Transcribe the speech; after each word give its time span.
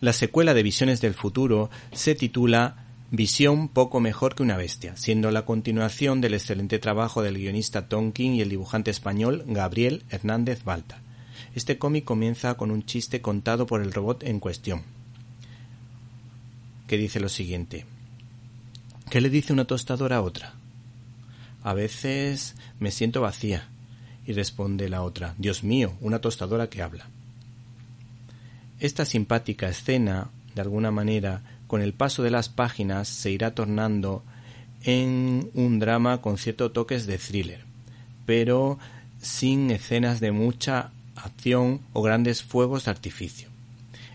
La 0.00 0.12
secuela 0.12 0.52
de 0.52 0.62
Visiones 0.62 1.00
del 1.00 1.14
Futuro 1.14 1.70
se 1.92 2.14
titula 2.14 2.84
Visión 3.10 3.68
poco 3.68 3.98
mejor 3.98 4.34
que 4.34 4.42
una 4.42 4.58
bestia, 4.58 4.94
siendo 4.94 5.30
la 5.30 5.46
continuación 5.46 6.20
del 6.20 6.34
excelente 6.34 6.78
trabajo 6.78 7.22
del 7.22 7.38
guionista 7.38 7.88
Tonkin 7.88 8.34
y 8.34 8.42
el 8.42 8.50
dibujante 8.50 8.90
español 8.90 9.44
Gabriel 9.46 10.02
Hernández 10.10 10.64
Balta. 10.64 11.00
Este 11.54 11.78
cómic 11.78 12.04
comienza 12.04 12.54
con 12.54 12.70
un 12.70 12.84
chiste 12.84 13.22
contado 13.22 13.66
por 13.66 13.80
el 13.80 13.90
robot 13.90 14.22
en 14.24 14.38
cuestión, 14.38 14.82
que 16.86 16.98
dice 16.98 17.18
lo 17.18 17.30
siguiente. 17.30 17.86
¿Qué 19.08 19.22
le 19.22 19.30
dice 19.30 19.54
una 19.54 19.64
tostadora 19.64 20.16
a 20.16 20.22
otra? 20.22 20.52
A 21.62 21.72
veces 21.72 22.54
me 22.80 22.90
siento 22.90 23.22
vacía. 23.22 23.68
Y 24.26 24.32
responde 24.32 24.88
la 24.88 25.02
otra, 25.02 25.36
Dios 25.38 25.62
mío, 25.62 25.96
una 26.00 26.20
tostadora 26.20 26.68
que 26.68 26.82
habla. 26.82 27.08
Esta 28.78 29.06
simpática 29.06 29.68
escena, 29.68 30.28
de 30.54 30.60
alguna 30.60 30.90
manera, 30.90 31.42
con 31.66 31.80
el 31.80 31.94
paso 31.94 32.22
de 32.22 32.30
las 32.30 32.48
páginas 32.48 33.08
se 33.08 33.30
irá 33.30 33.54
tornando 33.54 34.22
en 34.84 35.50
un 35.54 35.78
drama 35.78 36.20
con 36.20 36.36
ciertos 36.36 36.72
toques 36.72 37.06
de 37.06 37.18
thriller, 37.18 37.60
pero 38.26 38.78
sin 39.20 39.70
escenas 39.70 40.20
de 40.20 40.30
mucha 40.30 40.90
acción 41.16 41.80
o 41.94 42.02
grandes 42.02 42.42
fuegos 42.42 42.84
de 42.84 42.90
artificio, 42.90 43.48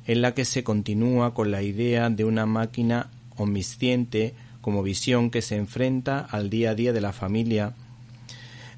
en 0.05 0.21
la 0.21 0.33
que 0.33 0.45
se 0.45 0.63
continúa 0.63 1.33
con 1.33 1.49
la 1.49 1.63
idea 1.63 2.09
de 2.09 2.23
una 2.23 2.45
máquina 2.45 3.09
omnisciente 3.37 4.35
como 4.61 4.83
visión 4.83 5.31
que 5.31 5.41
se 5.41 5.55
enfrenta 5.55 6.19
al 6.19 6.51
día 6.51 6.71
a 6.71 6.75
día 6.75 6.93
de 6.93 7.01
la 7.01 7.13
familia 7.13 7.73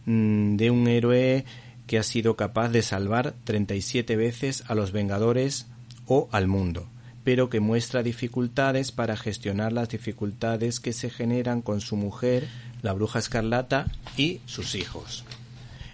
mm, 0.06 0.56
de 0.56 0.72
un 0.72 0.88
héroe 0.88 1.44
que 1.88 2.00
ha 2.00 2.04
sido 2.04 2.38
capaz 2.38 2.70
de 2.70 2.82
salvar 2.82 3.34
37 3.44 4.16
veces 4.16 4.64
a 4.68 4.76
los 4.76 4.94
Vengadores 4.94 5.68
o 6.08 6.30
al 6.32 6.48
mundo, 6.48 6.88
pero 7.24 7.50
que 7.50 7.60
muestra 7.60 8.04
dificultades 8.04 8.92
para 8.92 9.18
gestionar 9.18 9.74
las 9.74 9.90
dificultades 9.90 10.80
que 10.80 10.94
se 10.94 11.10
generan 11.10 11.62
con 11.62 11.82
su 11.82 11.96
mujer, 11.96 12.48
la 12.82 12.94
bruja 12.94 13.20
escarlata 13.20 13.92
y 14.18 14.42
sus 14.46 14.76
hijos, 14.76 15.24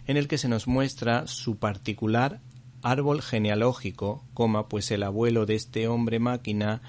en 0.07 0.17
el 0.17 0.27
que 0.27 0.37
se 0.37 0.49
nos 0.49 0.67
muestra 0.67 1.27
su 1.27 1.57
particular 1.57 2.39
árbol 2.81 3.21
genealógico, 3.21 4.23
coma, 4.33 4.67
pues 4.67 4.91
el 4.91 5.03
abuelo 5.03 5.45
de 5.45 5.55
este 5.55 5.87
hombre 5.87 6.19
máquina 6.19 6.81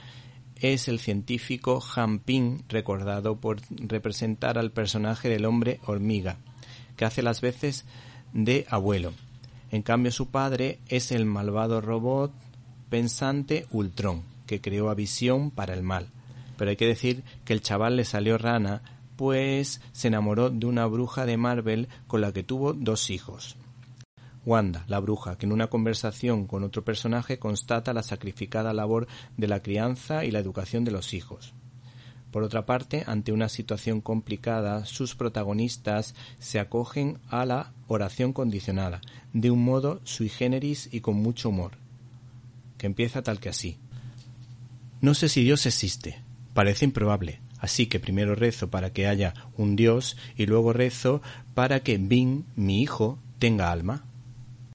es 0.56 0.88
el 0.88 0.98
científico 0.98 1.82
Ping, 2.24 2.60
recordado 2.68 3.36
por 3.36 3.60
representar 3.70 4.58
al 4.58 4.70
personaje 4.70 5.28
del 5.28 5.46
hombre 5.46 5.80
hormiga, 5.86 6.36
que 6.96 7.04
hace 7.04 7.22
las 7.22 7.40
veces 7.40 7.84
de 8.32 8.66
abuelo. 8.68 9.12
En 9.70 9.82
cambio, 9.82 10.12
su 10.12 10.28
padre 10.28 10.78
es 10.88 11.12
el 11.12 11.24
malvado 11.24 11.80
robot 11.80 12.32
pensante 12.90 13.66
Ultron, 13.70 14.22
que 14.46 14.60
creó 14.60 14.90
a 14.90 14.94
Visión 14.94 15.50
para 15.50 15.74
el 15.74 15.82
mal. 15.82 16.08
Pero 16.58 16.70
hay 16.70 16.76
que 16.76 16.86
decir 16.86 17.22
que 17.44 17.52
el 17.52 17.62
chaval 17.62 17.96
le 17.96 18.04
salió 18.04 18.36
rana, 18.36 18.82
pues 19.16 19.80
se 19.92 20.08
enamoró 20.08 20.50
de 20.50 20.66
una 20.66 20.86
bruja 20.86 21.24
de 21.24 21.36
Marvel 21.36 21.88
con 22.06 22.20
la 22.20 22.32
que 22.32 22.42
tuvo 22.42 22.72
dos 22.74 23.10
hijos. 23.10 23.56
Wanda, 24.44 24.84
la 24.88 25.00
bruja, 25.00 25.36
que 25.36 25.46
en 25.46 25.52
una 25.52 25.68
conversación 25.68 26.46
con 26.46 26.64
otro 26.64 26.82
personaje 26.82 27.38
constata 27.38 27.92
la 27.92 28.02
sacrificada 28.02 28.72
labor 28.72 29.06
de 29.36 29.48
la 29.48 29.62
crianza 29.62 30.24
y 30.24 30.30
la 30.30 30.38
educación 30.38 30.84
de 30.84 30.90
los 30.90 31.14
hijos. 31.14 31.52
Por 32.30 32.42
otra 32.42 32.64
parte, 32.64 33.04
ante 33.06 33.32
una 33.32 33.48
situación 33.48 34.00
complicada, 34.00 34.84
sus 34.86 35.14
protagonistas 35.14 36.14
se 36.38 36.60
acogen 36.60 37.18
a 37.28 37.44
la 37.44 37.72
oración 37.88 38.32
condicionada, 38.32 39.00
de 39.32 39.50
un 39.50 39.64
modo 39.64 40.00
sui 40.04 40.28
generis 40.28 40.88
y 40.92 41.00
con 41.00 41.16
mucho 41.16 41.48
humor, 41.48 41.72
que 42.80 42.86
empieza 42.86 43.20
tal 43.20 43.40
que 43.40 43.50
así. 43.50 43.76
No 45.02 45.12
sé 45.12 45.28
si 45.28 45.44
Dios 45.44 45.66
existe, 45.66 46.18
parece 46.54 46.86
improbable, 46.86 47.42
así 47.58 47.84
que 47.84 48.00
primero 48.00 48.34
rezo 48.34 48.70
para 48.70 48.90
que 48.90 49.06
haya 49.06 49.34
un 49.58 49.76
Dios 49.76 50.16
y 50.34 50.46
luego 50.46 50.72
rezo 50.72 51.20
para 51.52 51.80
que 51.80 51.98
Bin, 51.98 52.46
mi 52.56 52.80
hijo, 52.80 53.18
tenga 53.38 53.70
alma. 53.70 54.06